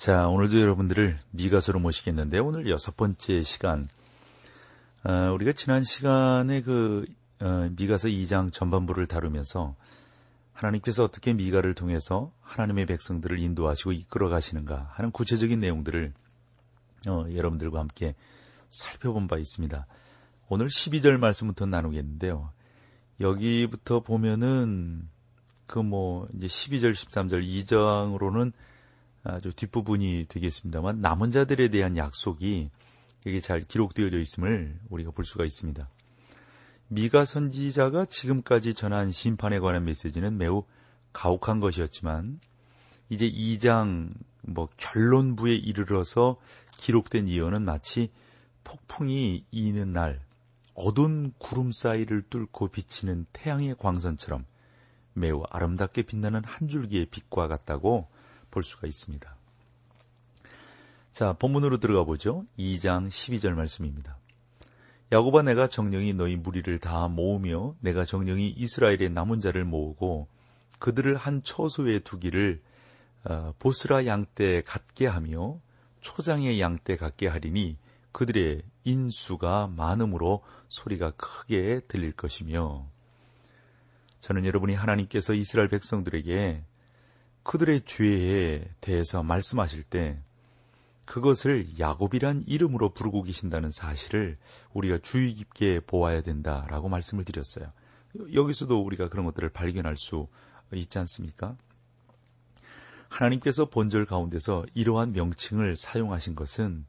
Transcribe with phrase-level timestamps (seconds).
[0.00, 3.90] 자, 오늘도 여러분들을 미가서로 모시겠는데 오늘 여섯 번째 시간
[5.04, 7.04] 어, 우리가 지난 시간에 그
[7.38, 9.76] 어, 미가서 2장 전반부를 다루면서
[10.54, 16.14] 하나님께서 어떻게 미가를 통해서 하나님의 백성들을 인도하시고 이끌어 가시는가 하는 구체적인 내용들을
[17.06, 18.14] 어, 여러분들과 함께
[18.70, 19.86] 살펴본 바 있습니다.
[20.48, 22.50] 오늘 12절 말씀부터 나누겠는데요.
[23.20, 25.10] 여기부터 보면은
[25.66, 28.52] 그 뭐 이제 12절 13절 2장으로는
[29.22, 32.70] 아주 뒷부분이 되겠습니다만 남은 자들에 대한 약속이
[33.26, 35.88] 여기 잘 기록되어져 있음을 우리가 볼 수가 있습니다.
[36.88, 40.64] 미가 선지자가 지금까지 전한 심판에 관한 메시지는 매우
[41.12, 42.40] 가혹한 것이었지만
[43.10, 44.12] 이제 2장
[44.42, 46.36] 뭐 결론부에 이르러서
[46.78, 48.10] 기록된 예언은 마치
[48.64, 50.20] 폭풍이 이는 날
[50.74, 54.44] 어두운 구름 사이를 뚫고 비치는 태양의 광선처럼
[55.12, 58.08] 매우 아름답게 빛나는 한 줄기의 빛과 같다고
[58.50, 59.36] 볼 수가 있습니다.
[61.12, 62.44] 자, 본문으로 들어가 보죠.
[62.58, 64.16] 2장 12절 말씀입니다.
[65.12, 70.28] 야곱아 내가 정령이 너희 무리를 다 모으며 내가 정령이 이스라엘의 남은 자를 모으고
[70.78, 72.62] 그들을 한 처소에 두기를
[73.24, 75.58] 어, 보스라 양떼 같게 하며
[76.00, 77.76] 초장의 양떼 같게 하리니
[78.12, 82.86] 그들의 인수가 많음으로 소리가 크게 들릴 것이며
[84.20, 86.64] 저는 여러분이 하나님께서 이스라엘 백성들에게
[87.42, 90.18] 그들의 죄에 대해서 말씀하실 때
[91.04, 94.38] 그것을 야곱이란 이름으로 부르고 계신다는 사실을
[94.72, 97.72] 우리가 주의 깊게 보아야 된다라고 말씀을 드렸어요.
[98.32, 100.28] 여기서도 우리가 그런 것들을 발견할 수
[100.72, 101.56] 있지 않습니까?
[103.08, 106.86] 하나님께서 본절 가운데서 이러한 명칭을 사용하신 것은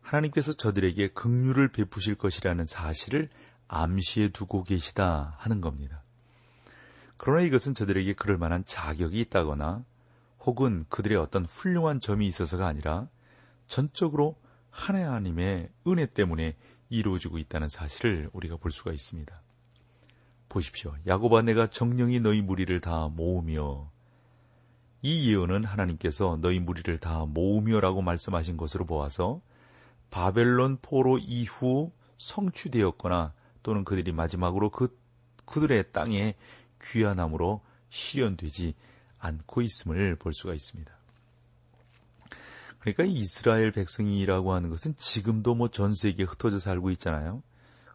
[0.00, 3.28] 하나님께서 저들에게 긍휼을 베푸실 것이라는 사실을
[3.68, 6.03] 암시해 두고 계시다 하는 겁니다.
[7.16, 9.84] 그러나 이것은 저들에게 그럴 만한 자격이 있다거나
[10.40, 13.08] 혹은 그들의 어떤 훌륭한 점이 있어서가 아니라
[13.66, 14.36] 전적으로
[14.70, 16.56] 하나님의 은혜 때문에
[16.90, 19.40] 이루어지고 있다는 사실을 우리가 볼 수가 있습니다.
[20.48, 20.94] 보십시오.
[21.06, 23.90] 야곱아 내가 정령이 너희 무리를 다 모으며
[25.02, 29.40] 이 예언은 하나님께서 너희 무리를 다 모으며라고 말씀하신 것으로 보아서
[30.10, 33.32] 바벨론 포로 이후 성취되었거나
[33.62, 34.96] 또는 그들이 마지막으로 그
[35.44, 36.36] 그들의 땅에
[36.82, 38.74] 귀한함으로 실현되지
[39.18, 40.92] 않고 있음을 볼 수가 있습니다.
[42.80, 47.42] 그러니까 이스라엘 백성이라고 하는 것은 지금도 뭐 전 세계에 흩어져 살고 있잖아요.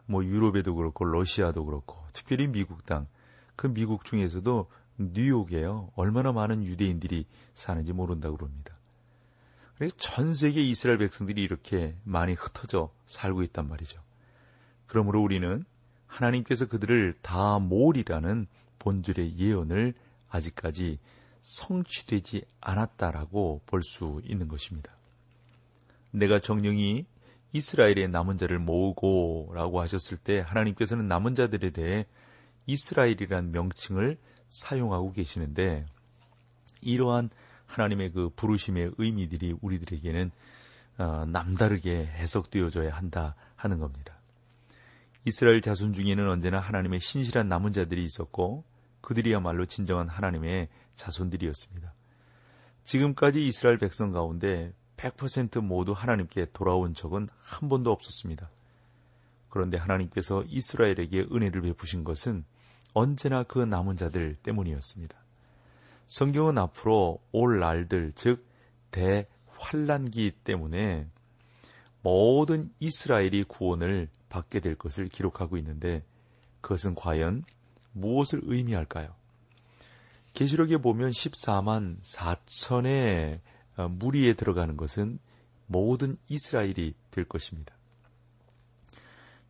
[0.06, 3.06] 뭐 유럽에도 그렇고 러시아도 그렇고 특별히 미국 땅,
[3.54, 4.68] 그 미국 중에서도
[4.98, 5.92] 뉴욕에요.
[5.94, 8.74] 얼마나 많은 유대인들이 사는지 모른다고 그럽니다.
[9.76, 14.02] 그래서 전 세계 이스라엘 백성들이 이렇게 많이 흩어져 살고 있단 말이죠.
[14.86, 15.64] 그러므로 우리는
[16.06, 18.46] 하나님께서 그들을 다 모으리라는
[18.80, 19.94] 본질의 예언을
[20.28, 20.98] 아직까지
[21.42, 24.92] 성취되지 않았다라고 볼 수 있는 것입니다.
[26.10, 27.06] 내가 정령이
[27.52, 32.06] 이스라엘의 남은 자를 모으고 라고 하셨을 때 하나님께서는 남은 자들에 대해
[32.66, 34.18] 이스라엘이란 명칭을
[34.50, 35.86] 사용하고 계시는데
[36.80, 37.30] 이러한
[37.66, 40.30] 하나님의 그 부르심의 의미들이 우리들에게는
[40.98, 44.18] 어, 남다르게 해석되어져야 한다 하는 겁니다.
[45.24, 48.64] 이스라엘 자손 중에는 언제나 하나님의 신실한 남은 자들이 있었고
[49.00, 51.94] 그들이야말로 진정한 하나님의 자손들이었습니다.
[52.82, 58.50] 지금까지 이스라엘 백성 가운데 100% 모두 하나님께 돌아온 적은 한 번도 없었습니다.
[59.48, 62.44] 그런데 하나님께서 이스라엘에게 은혜를 베푸신 것은
[62.94, 65.16] 언제나 그 남은 자들 때문이었습니다.
[66.06, 68.44] 성경은 앞으로 올 날들, 즉,
[68.90, 71.06] 대환란기 때문에
[72.02, 76.02] 모든 이스라엘이 구원을 받게 될 것을 기록하고 있는데
[76.60, 77.44] 그것은 과연
[77.92, 79.14] 무엇을 의미할까요?
[80.32, 83.40] 계시록에 보면 14만 4천의
[83.76, 85.18] 어, 무리에 들어가는 것은
[85.66, 87.74] 모든 이스라엘이 될 것입니다.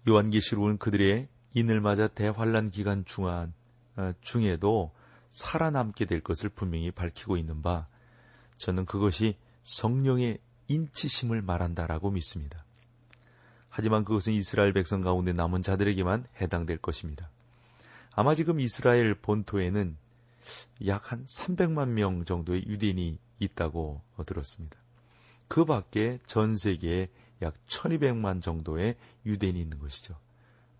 [0.08, 3.52] 요한계시록은 그들의 인을 맞아 대환란 기간 중한,
[3.96, 4.92] 어, 중에도
[5.31, 7.87] 살아남게 될 것을 분명히 밝히고 있는 바
[8.56, 10.38] 저는 그것이 성령의
[10.69, 12.64] 인치심을 말한다라고 믿습니다.
[13.69, 17.31] 하지만 그것은 이스라엘 백성 가운데 남은 자들에게만 해당될 것입니다.
[18.15, 19.97] 아마 지금 이스라엘 본토에는
[20.87, 24.77] 약 한 300만 명 정도의 유대인이 있다고 들었습니다.
[25.49, 27.09] 그 밖에 전 세계에
[27.43, 28.97] 약 1200만 정도의
[29.27, 30.17] 유대인이 있는 것이죠.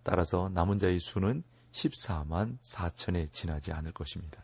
[0.03, 4.43] 따라서 남은 자의 수는 14만 4천에 지나지 않을 것입니다.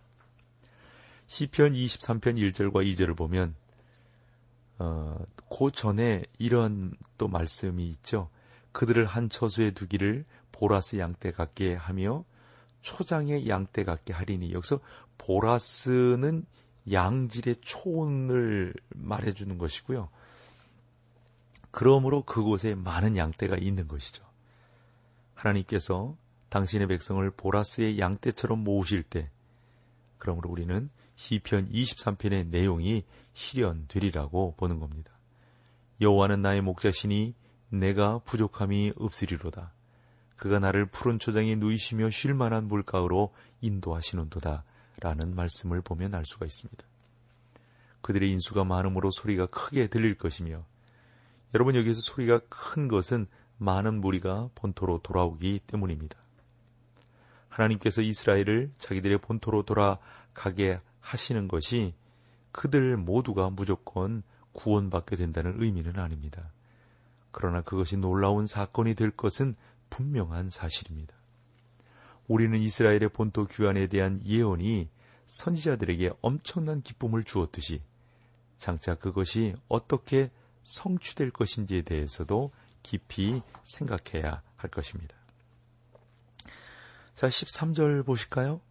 [1.27, 3.55] 시편 23편 1절과 2절을 보면
[4.79, 5.17] 어,
[5.49, 8.29] 그 전에 이런 또 말씀이 있죠.
[8.71, 12.23] 그들을 한 처소에 두기를 보라스 양떼 같게 하며
[12.87, 14.79] 초장의 양떼 같게 하리니 여기서
[15.17, 16.45] 보라스는
[16.89, 20.09] 양질의 초원을 말해주는 것이고요.
[21.69, 24.25] 그러므로 그곳에 많은 양떼가 있는 것이죠.
[25.35, 26.15] 하나님께서
[26.47, 29.29] 당신의 백성을 보라스의 양떼처럼 모으실 때,
[30.17, 33.03] 그러므로 우리는 시편 23편의 내용이
[33.33, 35.11] 실현되리라고 보는 겁니다.
[35.99, 37.35] 여호와는 나의 목자시니
[37.69, 39.73] 내가 부족함이 없으리로다.
[40.37, 44.63] 그가 나를 푸른 초장에 누이시며 쉴 만한 물가로 인도하시는도다.
[44.99, 46.83] 라는 말씀을 보면 알 수가 있습니다.
[48.01, 50.63] 그들의 인수가 많음으로 소리가 크게 들릴 것이며
[51.53, 56.17] 여러분 여기서 소리가 큰 것은 많은 무리가 본토로 돌아오기 때문입니다.
[57.49, 61.93] 하나님께서 이스라엘을 자기들의 본토로 돌아가게 하시는 것이
[62.51, 64.23] 그들 모두가 무조건
[64.53, 66.51] 구원받게 된다는 의미는 아닙니다.
[67.31, 69.55] 그러나 그것이 놀라운 사건이 될 것은
[69.89, 71.15] 분명한 사실입니다.
[72.27, 74.89] 우리는 이스라엘의 본토 귀환에 대한 예언이
[75.27, 77.81] 선지자들에게 엄청난 기쁨을 주었듯이
[78.57, 80.31] 장차 그것이 어떻게
[80.63, 82.51] 성취될 것인지에 대해서도
[82.83, 85.15] 깊이 생각해야 할 것입니다.
[87.15, 88.61] 자, 13절 보실까요?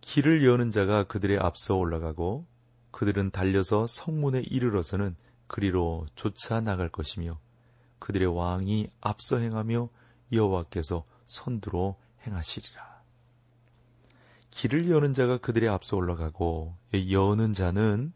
[0.00, 2.46] 길을 여는 자가 그들의 앞서 올라가고
[2.90, 5.16] 그들은 달려서 성문에 이르러서는
[5.46, 7.38] 그리로 쫓아 나갈 것이며
[8.00, 9.88] 그들의 왕이 앞서 행하며
[10.32, 12.90] 여호와께서 선두로 행하시리라.
[14.50, 18.12] 길을 여는 자가 그들의 앞서 올라가고 여는 자는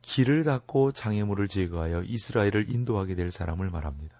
[0.00, 4.16] 길을 닫고 장애물을 제거하여 이스라엘을 인도하게 될 사람을 말합니다.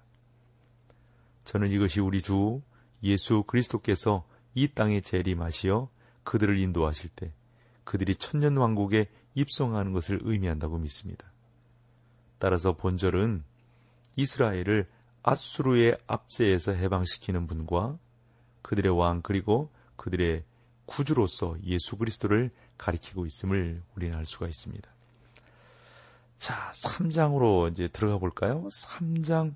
[1.45, 2.61] 저는 이것이 우리 주
[3.03, 5.89] 예수 그리스도께서 이 땅에 재림하시어
[6.25, 7.33] 그들을 인도하실 때
[7.85, 11.33] 그들이 천년 왕국에 입성하는 것을 의미한다고 믿습니다.
[12.39, 13.45] 따라서 본절은
[14.17, 14.87] 이스라엘을
[15.23, 17.99] 아수르의 압제에서 해방시키는 분과
[18.63, 20.45] 그들의 왕 그리고 그들의
[20.87, 24.89] 구주로서 예수 그리스도를 가리키고 있음을 우리는 알 수가 있습니다.
[26.39, 28.69] 자, 3장으로 이제 들어가 볼까요?
[28.69, 29.55] 3장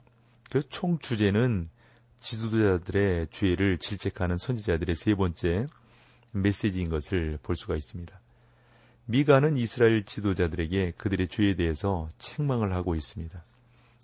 [0.50, 1.70] 그 총 주제는
[2.18, 5.66] 지도자들의 죄를 질책하는 선지자들의 세 번째
[6.32, 8.20] 메시지인 것을 볼 수가 있습니다.
[9.06, 13.42] 미가는 이스라엘 지도자들에게 그들의 죄에 대해서 책망을 하고 있습니다.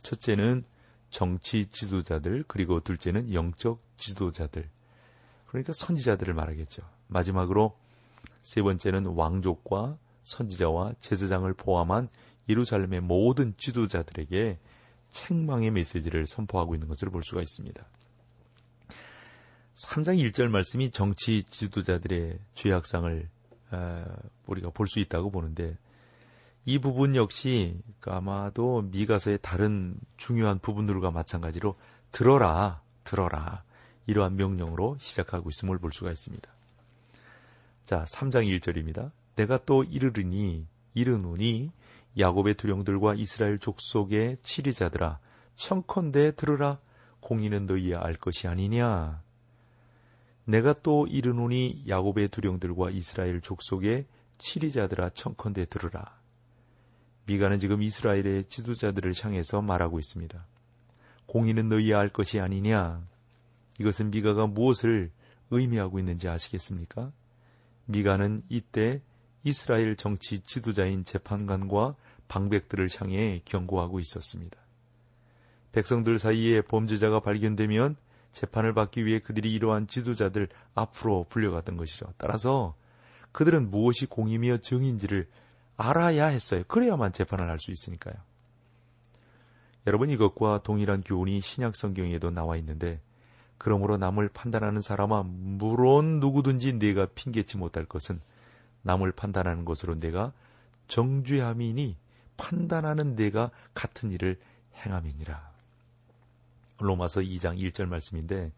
[0.03, 0.65] 첫째는
[1.11, 4.69] 정치 지도자들, 그리고 둘째는 영적 지도자들.
[5.47, 6.83] 그러니까 선지자들을 말하겠죠.
[7.07, 7.79] 마지막으로
[8.43, 12.09] 세 번째는 왕족과 선지자와 제사장을 포함한
[12.49, 14.59] 예루살렘의 모든 지도자들에게
[15.11, 17.87] 책망의 메시지를 선포하고 있는 것을 볼 수가 있습니다.
[19.75, 23.29] 3장 1절 말씀이 정치 지도자들의 죄악상을
[24.47, 25.77] 우리가 볼 수 있다고 보는데
[26.69, 31.77] 이 부분 역시 아마도 미가서의 다른 중요한 부분들과 마찬가지로
[32.11, 33.63] 들어라, 들어라
[34.09, 36.51] 이러한 명령으로 시작하고 있음을 볼 수가 있습니다.
[37.85, 39.13] 자, 3장 1절입니다.
[39.37, 41.71] 내가 또 이르르니 이르노니
[42.19, 45.21] 야곱의 두령들과 이스라엘 족속의 치리자들아
[45.55, 46.81] 청컨대 들으라
[47.21, 49.23] 공의는 너희야 알 것이 아니냐
[50.45, 54.07] 내가 또 이르노니 야곱의 두령들과 이스라엘 족속의
[54.39, 56.17] 치리자들아 청컨대 들으라
[57.27, 60.47] 미가는 지금 이스라엘의 지도자들을 향해서 말하고 있습니다.
[61.27, 63.03] 공의는 너희야 알 것이 아니냐
[63.79, 65.11] 이것은 미가가 무엇을
[65.51, 67.13] 의미하고 있는지 아시겠습니까?
[67.87, 69.01] 미가는 이때
[69.45, 71.95] 이스라엘 정치 지도자인 재판관과
[72.29, 74.59] 방백들을 향해 경고하고 있었습니다.
[75.73, 77.97] 백성들 사이에 범죄자가 발견되면
[78.33, 82.13] 재판을 받기 위해 그들이 이러한 지도자들 앞으로 불려갔던 것이죠.
[82.17, 82.75] 따라서
[83.33, 85.29] 그들은 무엇이 공임이며 정인지를
[85.77, 86.63] 알아야 했어요.
[86.69, 88.15] 그래야만 재판을 할 수 있으니까요.
[89.87, 93.01] 여러분 이것과 동일한 교훈이 신약 성경에도 나와 있는데
[93.59, 98.21] 그러므로 남을 판단하는 사람아 물론 누구든지 내가 핑계치 못할 것은
[98.83, 100.33] 남을 판단하는 것으로 내가
[100.89, 101.97] 정죄함이니
[102.37, 104.39] 판단하는 내가 같은 일을
[104.75, 105.51] 행함이니라.
[106.81, 108.53] 로마서 2장 1절 말씀인데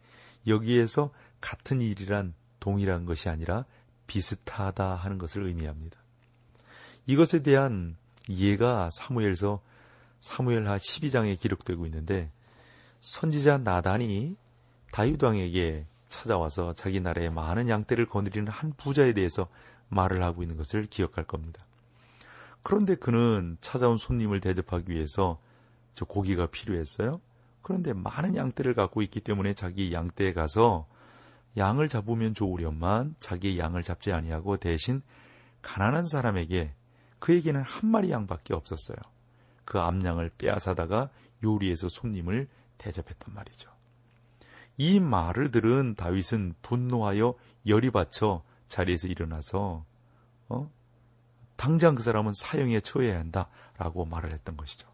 [0.46, 1.10] 여기에서
[1.40, 3.64] 같은 일이란 동일한 것이 아니라
[4.06, 5.98] 비슷하다 하는 것을 의미합니다.
[7.08, 7.96] 이것에 대한
[8.28, 9.62] 이해가 사무엘서
[10.20, 12.30] 사무엘하 12장에 기록되고 있는데
[13.00, 14.36] 선지자 나단이
[14.92, 19.48] 다윗 왕에게 찾아와서 자기 나라의 많은 양떼를 거느리는 한 부자에 대해서
[19.88, 21.64] 말을 하고 있는 것을 기억할 겁니다.
[22.62, 25.40] 그런데 그는 찾아온 손님을 대접하기 위해서
[25.94, 27.22] 저 고기가 필요했어요.
[27.62, 30.86] 그런데 많은 양떼를 갖고 있기 때문에 자기 양떼에 가서
[31.56, 35.00] 양을 잡으면 좋으련만 자기 양을 잡지 아니하고 대신
[35.62, 36.74] 가난한 사람에게
[37.18, 38.98] 그에게는 한 마리 양밖에 없었어요.
[39.64, 41.10] 그 암양을 빼앗아다가
[41.44, 42.48] 요리해서 손님을
[42.78, 43.70] 대접했단 말이죠.
[44.76, 47.34] 이 말을 들은 다윗은 분노하여
[47.66, 49.84] 열이 받쳐 자리에서 일어나서
[50.48, 50.70] 어?
[51.56, 54.88] 당장 그 사람은 사형에 처해야 한다라고 말을 했던 것이죠.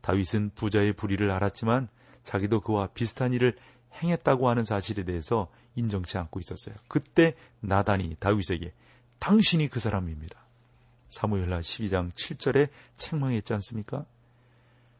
[0.00, 1.88] 다윗은 부자의 불의를 알았지만
[2.22, 3.56] 자기도 그와 비슷한 일을
[4.02, 6.74] 행했다고 하는 사실에 대해서 인정치 않고 있었어요.
[6.88, 8.72] 그때 나단이 다윗에게
[9.18, 10.43] 당신이 그 사람입니다.
[11.14, 14.04] 사무엘하 12장 7절에 책망했지 않습니까?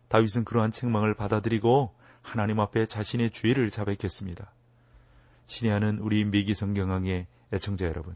[0.09, 1.93] 다윗은 그러한 책망을 받아들이고
[2.23, 4.51] 하나님 앞에 자신의 죄를 자백했습니다.
[5.47, 8.15] 신의하는 우리 미기 성경왕의 애청자 여러분.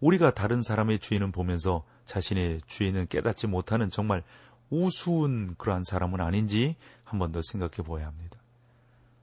[0.00, 4.22] 우리가 다른 사람의 죄는 보면서 자신의 죄는 깨닫지 못하는 정말
[4.70, 8.38] 우스운 그러한 사람은 아닌지 한 번 더 생각해 보아야 합니다.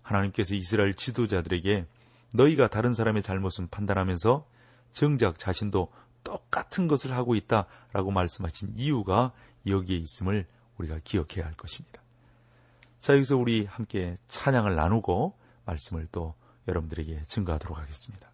[0.02, 1.86] 하나님께서 이스라엘 지도자들에게
[2.34, 4.46] 너희가 다른 사람의 잘못은 판단하면서
[4.92, 5.92] 정작 자신도
[6.26, 9.32] 똑같은 것을 하고 있다라고 말씀하신 이유가
[9.66, 10.46] 여기에 있음을
[10.78, 12.02] 우리가 기억해야 할 것입니다.
[13.00, 16.36] 자, 여기서 우리 함께 찬양을 나누고 말씀을 또
[16.68, 18.30] 여러분들에게 증거하도록 하겠습니다.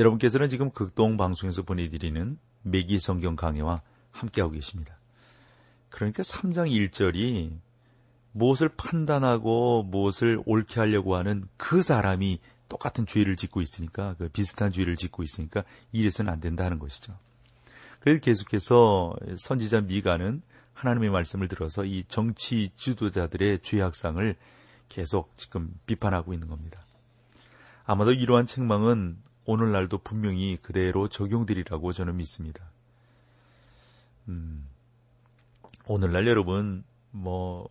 [0.00, 4.96] 여러분께서는 지금 극동 방송에서 보내드리는 매기 성경 강해와 함께하고 계십니다.
[5.90, 7.58] 그러니까 3장 1절이
[8.32, 14.96] 무엇을 판단하고 무엇을 옳게 하려고 하는 그 사람이 똑같은 죄를 짓고 있으니까 그 비슷한 죄를
[14.96, 17.14] 짓고 있으니까 이래서는 안 된다는 것이죠.
[17.98, 20.40] 그래서 계속해서 선지자 미가는
[20.72, 24.36] 하나님의 말씀을 들어서 이 정치 지도자들의 죄악상을
[24.88, 26.80] 계속 지금 비판하고 있는 겁니다.
[27.84, 29.18] 아마도 이러한 책망은
[29.50, 32.70] 오늘날도 분명히 그대로 적용되리라고 저는 믿습니다.
[34.28, 34.64] 음,
[35.86, 37.68] 오늘날 여러분, 뭐,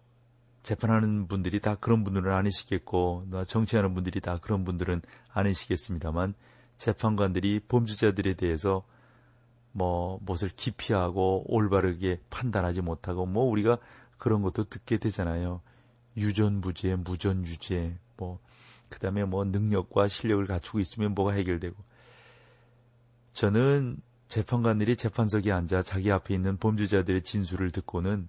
[0.62, 6.34] 재판하는 분들이 다 그런 분들은 아니시겠고, 정치하는 분들이 다 그런 분들은 아니시겠습니다만,
[6.78, 8.84] 재판관들이 범죄자들에 대해서
[9.72, 13.78] 뭐, 무엇을 기피하고 올바르게 판단하지 못하고, 뭐, 우리가
[14.18, 15.62] 그런 것도 듣게 되잖아요.
[16.18, 18.40] 유전무죄, 무전유죄, 뭐,
[18.90, 21.76] 그 다음에 뭐 능력과 실력을 갖추고 있으면 뭐가 해결되고.
[23.34, 28.28] 저는 재판관들이 재판석에 앉아 자기 앞에 있는 범죄자들의 진술을 듣고는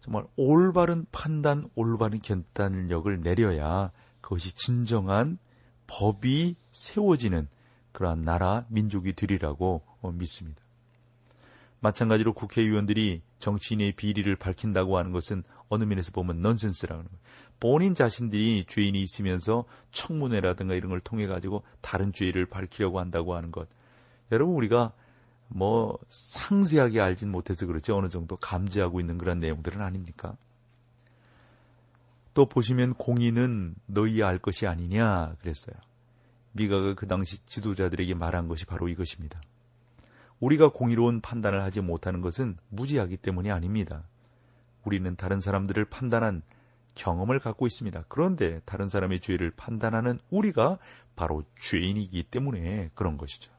[0.00, 5.38] 정말 올바른 판단, 올바른 결단력을 내려야 그것이 진정한
[5.86, 7.48] 법이 세워지는
[7.92, 10.60] 그러한 나라, 민족이 되리라고 믿습니다.
[11.80, 17.18] 마찬가지로 국회의원들이 정치인의 비리를 밝힌다고 하는 것은 어느 면에서 보면 넌센스라는 거예요.
[17.60, 23.68] 본인 자신들이 죄인이 있으면서 청문회라든가 이런 걸 통해 가지고 다른 죄를 밝히려고 한다고 하는 것.
[24.32, 24.92] 여러분 우리가
[25.48, 30.36] 뭐 상세하게 알진 못해서 그렇지 어느 정도 감지하고 있는 그런 내용들은 아닙니까?
[32.34, 35.76] 또 보시면 공의는 너희 알 것이 아니냐 그랬어요.
[36.52, 39.40] 미가가 그 당시 지도자들에게 말한 것이 바로 이것입니다.
[40.40, 44.04] 우리가 공의로운 판단을 하지 못하는 것은 무지하기 때문이 아닙니다.
[44.84, 46.42] 우리는 다른 사람들을 판단한
[46.94, 48.04] 경험을 갖고 있습니다.
[48.08, 50.78] 그런데 다른 사람의 죄를 판단하는 우리가
[51.16, 53.52] 바로 죄인이기 때문에 그런 것이죠.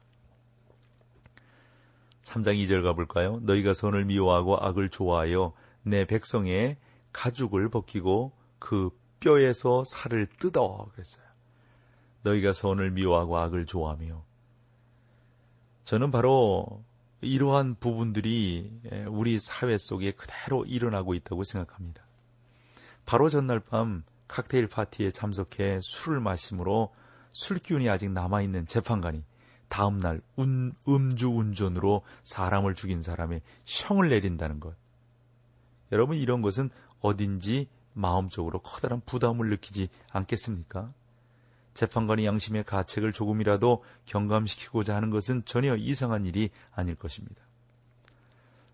[2.22, 3.40] 3장 2절 가볼까요?
[3.42, 6.76] 너희가 선을 미워하고 악을 좋아하여 내 백성의
[7.12, 11.24] 가죽을 벗기고 그 뼈에서 살을 뜯어 그랬어요.
[12.22, 14.24] 너희가 선을 미워하고 악을 좋아하며
[15.84, 16.84] 저는 바로
[17.20, 18.72] 이러한 부분들이
[19.08, 22.05] 우리 사회 속에 그대로 일어나고 있다고 생각합니다.
[23.06, 26.92] 바로 전날 밤 칵테일 파티에 참석해 술을 마심으로
[27.32, 29.24] 술 기운이 아직 남아있는 재판관이
[29.68, 30.20] 다음날
[30.88, 34.76] 음주 운전으로 사람을 죽인 사람의 형을 내린다는 것.
[35.92, 40.92] 여러분 이런 것은 어딘지 마음적으로 커다란 부담을 느끼지 않겠습니까?
[41.74, 47.42] 재판관이 양심의 가책을 조금이라도 경감시키고자 하는 것은 전혀 이상한 일이 아닐 것입니다.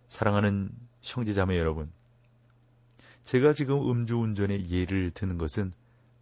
[0.09, 1.91] 사랑하는 형제자매 여러분,
[3.25, 5.73] 제가 지금 음주운전의 예를 드는 것은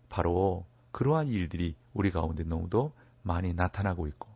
[0.09, 4.29] 바로 그러한 일들이 우리 가운데 너무도 많이 나타나고 있고,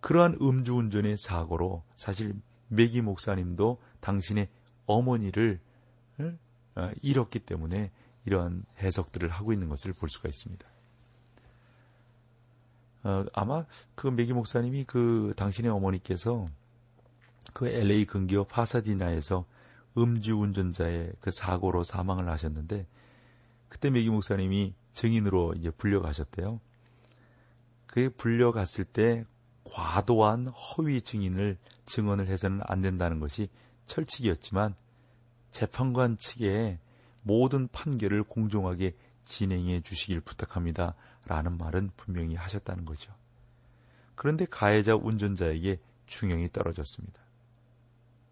[0.00, 2.34] 그러한 음주운전의 사고로 사실
[2.68, 4.48] 메기 목사님도 당신의
[4.86, 5.60] 어머니를
[6.76, 7.90] 어, 잃었기 때문에
[8.24, 10.66] 이러한 해석들을 하고 있는 것을 볼 수가 있습니다.
[13.02, 16.48] 어, 아마 그 메기 목사님이 그 당신의 어머니께서
[17.52, 19.44] 그 LA 근교 파사디나에서
[19.96, 22.86] 음주운전자의 그 사고로 사망을 하셨는데
[23.68, 26.60] 그때 메기 목사님이 증인으로 이제 불려가셨대요.
[27.86, 29.24] 그 불려갔을 때
[29.64, 33.48] 과도한 허위 증인을 증언을 해서는 안 된다는 것이
[33.86, 34.74] 철칙이었지만
[35.50, 36.78] 재판관 측에
[37.22, 40.94] 모든 판결을 공정하게 진행해 주시길 부탁합니다.
[41.26, 43.12] 라는 말은 분명히 하셨다는 거죠.
[44.14, 47.20] 그런데 가해자 운전자에게 중형이 떨어졌습니다.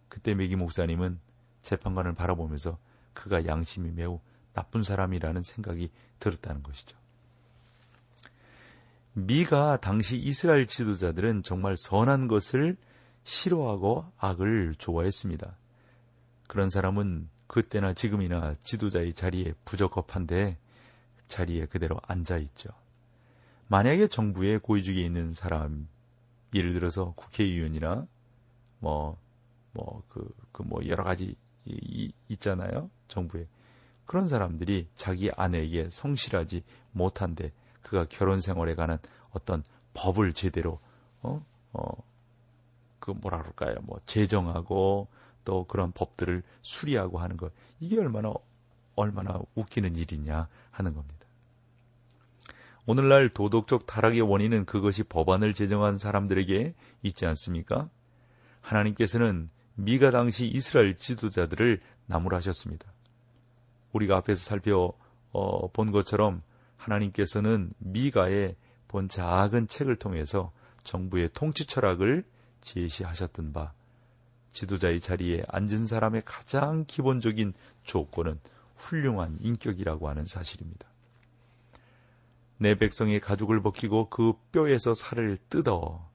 [0.09, 1.21] 그때 메기 목사님은
[1.69, 2.79] 재판관을 바라보면서
[3.13, 4.21] 그가 양심이 매우
[4.55, 6.97] 나쁜 사람이라는 생각이 들었다는 것이죠.
[9.13, 12.77] 미가 당시 이스라엘 지도자들은 정말 선한 것을
[13.25, 15.57] 싫어하고 악을 좋아했습니다.
[16.47, 20.57] 그런 사람은 그때나 지금이나 지도자의 자리에 부적합한데
[21.27, 22.71] 자리에 그대로 앉아 있죠.
[23.67, 25.89] 만약에 정부의 고위직에 있는 사람,
[26.55, 28.07] 예를 들어서 국회의원이나
[28.79, 29.19] 뭐,
[29.73, 31.37] 뭐, 그, 그 뭐 여러 가지
[31.69, 32.91] 이, 이, 있잖아요.
[33.09, 33.47] 정부에.
[34.07, 37.53] 그런 사람들이 자기 아내에게 성실하지 못한데
[37.83, 38.99] 그가 결혼 생활에 관한
[39.31, 39.63] 어떤
[39.95, 40.81] 법을 제대로,
[41.23, 41.83] 어, 어,
[42.99, 43.77] 그 뭐라 그럴까요.
[43.83, 45.09] 뭐 제정하고
[45.45, 47.53] 또 그런 법들을 수리하고 하는 것.
[47.81, 48.33] 이게 얼마나,
[48.97, 51.19] 얼마나 웃기는 일이냐 하는 겁니다.
[52.87, 57.91] 오늘날 도덕적 타락의 원인은 그것이 법안을 제정한 사람들에게 있지 않습니까?
[58.63, 62.93] 하나님께서는 미가 당시 이스라엘 지도자들을 나무라셨습니다.
[63.93, 64.93] 우리가 앞에서 살펴본
[65.33, 66.43] 어, 것처럼
[66.77, 68.57] 하나님께서는 미가의
[68.89, 72.25] 본 작은 책을 통해서 정부의 통치 철학을
[72.61, 73.73] 제시하셨던 바
[74.51, 77.53] 지도자의 자리에 앉은 사람의 가장 기본적인
[77.85, 78.41] 조건은
[78.75, 80.89] 훌륭한 인격이라고 하는 사실입니다.
[82.57, 86.11] 내 백성의 가죽을 벗기고 그 뼈에서 살을 뜯어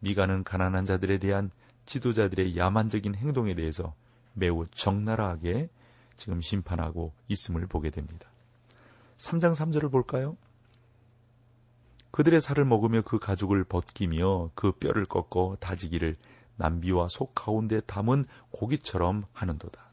[0.00, 1.52] 미가는 가난한 자들에 대한
[1.90, 3.94] 지도자들의 야만적인 행동에 대해서
[4.32, 5.68] 매우 적나라하게
[6.16, 8.28] 지금 심판하고 있음을 보게 됩니다.
[9.16, 10.36] 3장 3절을 볼까요?
[12.12, 16.16] 그들의 살을 먹으며 그 가죽을 벗기며 그 뼈를 꺾어 다지기를
[16.56, 19.90] 남비와 속 가운데 담은 고기처럼 하는도다.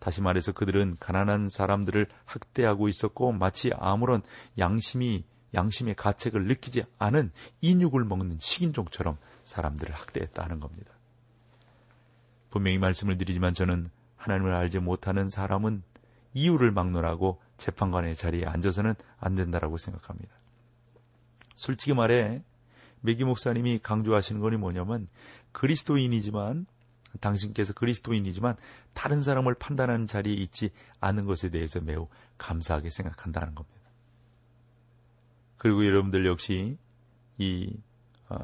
[0.00, 4.20] 다시 말해서 그들은 가난한 사람들을 학대하고 있었고 마치 아무런
[4.58, 7.30] 양심이 양심의 가책을 느끼지 않은
[7.62, 10.92] 인육을 먹는 식인종처럼 사람들을 학대했다는 겁니다.
[12.50, 15.82] 분명히 말씀을 드리지만 저는 하나님을 알지 못하는 사람은
[16.34, 20.34] 이유를 막론하고 재판관의 자리에 앉아서는 안 된다라고 생각합니다.
[21.54, 22.42] 솔직히 말해
[23.00, 25.08] 메기 목사님이 강조하시는 것이 뭐냐면
[25.52, 26.66] 그리스도인이지만
[27.20, 28.56] 당신께서 그리스도인이지만
[28.92, 33.80] 다른 사람을 판단하는 자리에 있지 않은 것에 대해서 매우 감사하게 생각한다는 겁니다.
[35.58, 36.76] 그리고 여러분들 역시
[37.38, 37.76] 이
[38.28, 38.36] 어,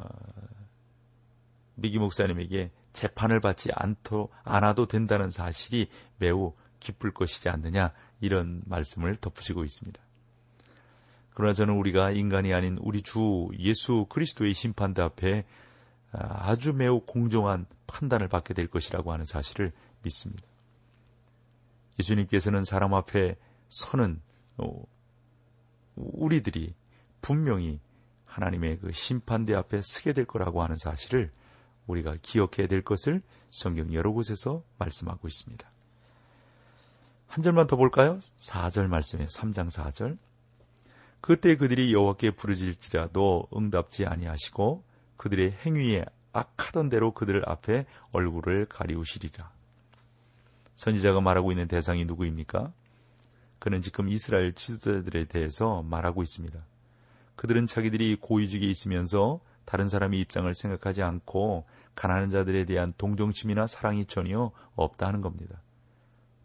[1.80, 5.88] 미기 목사님에게 재판을 받지 않도 않아도 된다는 사실이
[6.18, 10.00] 매우 기쁠 것이지 않느냐 이런 말씀을 덧붙이고 있습니다.
[11.34, 15.44] 그러나 저는 우리가 인간이 아닌 우리 주 예수 그리스도의 심판대 앞에
[16.12, 20.42] 아주 매우 공정한 판단을 받게 될 것이라고 하는 사실을 믿습니다.
[21.98, 23.36] 예수님께서는 사람 앞에
[23.68, 24.20] 서는
[24.58, 24.82] 어,
[25.94, 26.74] 우리들이
[27.22, 27.80] 분명히
[28.24, 31.30] 하나님의 그 심판대 앞에 서게 될 거라고 하는 사실을
[31.90, 35.70] 우리가 기억해야 될 것을 성경 여러 곳에서 말씀하고 있습니다.
[37.26, 38.18] 한 절만 더 볼까요?
[38.36, 40.18] 4절 말씀에 3장 4절.
[41.20, 44.82] 그때 그들이 여호와께 부르질지라도 응답지 아니하시고
[45.16, 49.50] 그들의 행위에 악하던 대로 그들 앞에 얼굴을 가리우시리라.
[50.76, 52.72] 선지자가 말하고 있는 대상이 누구입니까?
[53.58, 56.58] 그는 지금 이스라엘 지도자들에 대해서 말하고 있습니다.
[57.36, 64.50] 그들은 자기들이 고위직에 있으면서 다른 사람의 입장을 생각하지 않고 가난한 자들에 대한 동정심이나 사랑이 전혀
[64.74, 65.60] 없다는 겁니다.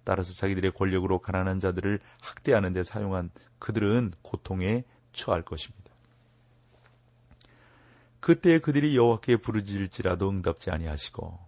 [0.03, 5.85] 따라서 자기들의 권력으로 가난한 자들을 학대하는 데 사용한 그들은 고통에 처할 것입니다.
[8.19, 11.39] 그때 그들이 여호와께 부르짖을지라도 응답지 아니하시고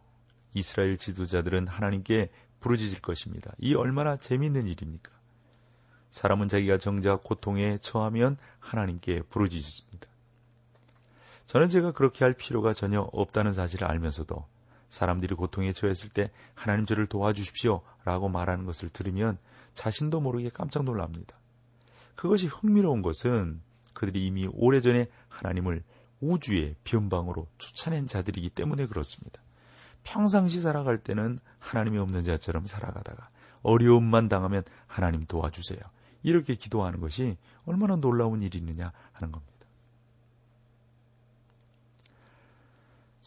[0.53, 2.29] 이스라엘 지도자들은 하나님께
[2.59, 3.53] 부르짖을 것입니다.
[3.59, 5.11] 이 얼마나 재미있는 일입니까?
[6.09, 10.07] 사람은 자기가 정작 고통에 처하면 하나님께 부르짖습니다.
[11.47, 14.45] 저는 제가 그렇게 할 필요가 전혀 없다는 사실을 알면서도
[14.89, 19.37] 사람들이 고통에 처했을 때 하나님 저를 도와주십시오 라고 말하는 것을 들으면
[19.73, 21.37] 자신도 모르게 깜짝 놀랍니다.
[22.15, 23.61] 그것이 흥미로운 것은
[23.93, 25.83] 그들이 이미 오래전에 하나님을
[26.19, 29.41] 우주의 변방으로 쫓아낸 자들이기 때문에 그렇습니다.
[30.03, 33.29] 평상시 살아갈 때는 하나님이 없는 자처럼 살아가다가
[33.61, 35.79] 어려움만 당하면 하나님 도와주세요.
[36.23, 39.56] 이렇게 기도하는 것이 얼마나 놀라운 일이느냐 하는 겁니다.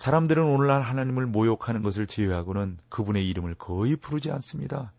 [0.00, 4.94] 사람들은 오늘날 하나님을 모욕하는 것을 제외하고는 그분의 이름을 거의 부르지 않습니다.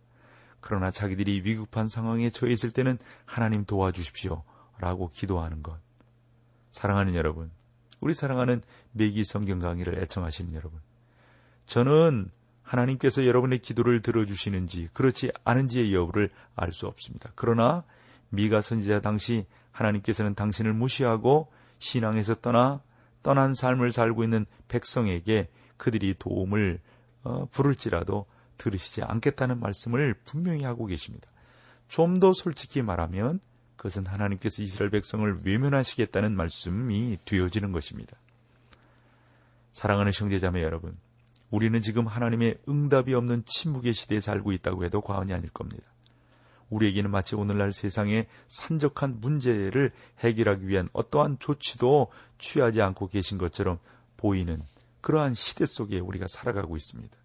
[0.59, 4.43] 그러나 자기들이 위급한 상황에 처해 있을 때는 하나님 도와주십시오.
[4.77, 5.79] 라고 기도하는 것.
[6.69, 7.49] 사랑하는 여러분,
[7.99, 8.61] 우리 사랑하는
[8.91, 10.79] 매기 성경 강의를 애청하시는 여러분.
[11.65, 12.29] 저는
[12.61, 17.31] 하나님께서 여러분의 기도를 들어주시는지 그렇지 않은지의 여부를 알 수 없습니다.
[17.33, 17.83] 그러나
[18.29, 22.83] 미가 선지자 당시 하나님께서는 당신을 무시하고 신앙에서 떠나
[23.23, 26.79] 떠난 삶을 살고 있는 백성에게 그들이 도움을
[27.23, 28.25] 어, 부를지라도
[28.57, 31.29] 들으시지 않겠다는 말씀을 분명히 하고 계십니다.
[31.87, 33.39] 좀 더 솔직히 말하면
[33.75, 38.15] 그것은 하나님께서 이스라엘 백성을 외면하시겠다는 말씀이 되어지는 것입니다.
[39.71, 40.97] 사랑하는 형제자매 여러분,
[41.49, 45.90] 우리는 지금 하나님의 응답이 없는 침묵의 시대에 살고 있다고 해도 과언이 아닐 겁니다.
[46.71, 52.07] 우리에게는 마치 오늘날 세상의 산적한 문제를 해결하기 위한 어떠한 조치도
[52.39, 53.77] 취하지 않고 계신 것처럼
[54.17, 54.63] 보이는
[55.01, 57.15] 그러한 시대 속에 우리가 살아가고 있습니다.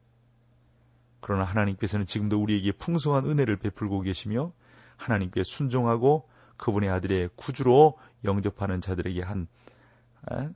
[1.20, 4.52] 그러나 하나님께서는 지금도 우리에게 풍성한 은혜를 베풀고 계시며
[4.96, 9.46] 하나님께 순종하고 그분의 아들의 구주로 영접하는 자들에게 한
[10.28, 10.50] 아,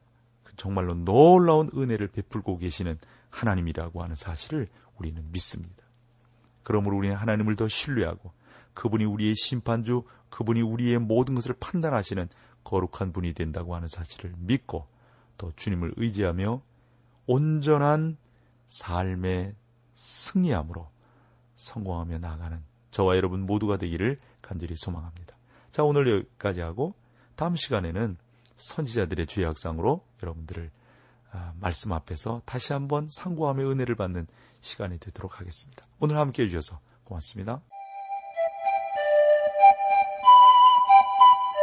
[0.57, 2.99] 정말로 놀라운 은혜를 베풀고 계시는
[3.31, 5.85] 하나님이라고 하는 사실을 우리는 믿습니다.
[6.63, 8.33] 그러므로 우리는 하나님을 더 신뢰하고
[8.75, 12.29] 그분이 우리의 심판주, 그분이 우리의 모든 것을 판단하시는
[12.65, 14.87] 거룩한 분이 된다고 하는 사실을 믿고
[15.39, 16.63] 또 주님을 의지하며
[17.27, 18.17] 온전한
[18.69, 19.55] 삶의
[19.95, 20.89] 승리함으로
[21.57, 25.37] 성공하며 나가는 저와 여러분 모두가 되기를 간절히 소망합니다.
[25.71, 26.95] 자, 오늘 여기까지 하고
[27.37, 28.17] 다음 시간에는
[28.57, 30.71] 선지자들의 죄악상으로 여러분들을
[31.33, 34.27] 아, 말씀 앞에서 다시 한번 상고함의 은혜를 받는
[34.61, 35.87] 시간이 되도록 하겠습니다.
[36.01, 37.63] 오늘 함께 해주셔서 고맙습니다.